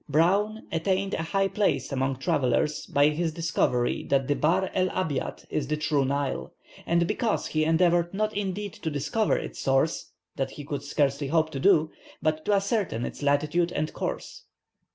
[0.09, 5.43] Browne attained a high place among travellers by his discovery that the Bahr el Abiad
[5.51, 6.55] is the true Nile,
[6.87, 11.51] and because he endeavoured not indeed to discover its source, that he could scarcely hope
[11.51, 14.45] to do, but to ascertain its latitude and course.